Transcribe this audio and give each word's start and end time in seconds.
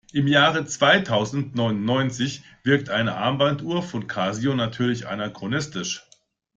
Im 0.13 0.25
Jahr 0.25 0.65
zweitausendneunundneunzig 0.65 2.41
wirkt 2.63 2.89
eine 2.89 3.17
Armbanduhr 3.17 3.83
von 3.83 4.07
Casio 4.07 4.55
natürlich 4.55 5.07
anachronistisch. 5.07 6.07